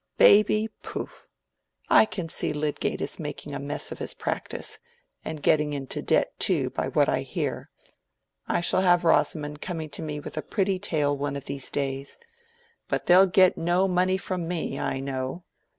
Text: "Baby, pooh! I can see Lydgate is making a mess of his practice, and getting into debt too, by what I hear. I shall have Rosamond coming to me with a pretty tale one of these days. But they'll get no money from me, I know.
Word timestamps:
"Baby, 0.17 0.67
pooh! 0.81 1.11
I 1.87 2.05
can 2.05 2.27
see 2.27 2.53
Lydgate 2.53 3.01
is 3.01 3.19
making 3.19 3.53
a 3.53 3.59
mess 3.59 3.91
of 3.91 3.99
his 3.99 4.15
practice, 4.15 4.79
and 5.23 5.43
getting 5.43 5.73
into 5.73 6.01
debt 6.01 6.33
too, 6.39 6.71
by 6.71 6.87
what 6.87 7.07
I 7.07 7.19
hear. 7.21 7.69
I 8.47 8.61
shall 8.61 8.81
have 8.81 9.03
Rosamond 9.03 9.61
coming 9.61 9.91
to 9.91 10.01
me 10.01 10.19
with 10.19 10.37
a 10.37 10.41
pretty 10.41 10.79
tale 10.79 11.15
one 11.15 11.35
of 11.35 11.45
these 11.45 11.69
days. 11.69 12.17
But 12.87 13.05
they'll 13.05 13.27
get 13.27 13.59
no 13.59 13.87
money 13.87 14.17
from 14.17 14.47
me, 14.47 14.79
I 14.79 15.01
know. 15.01 15.43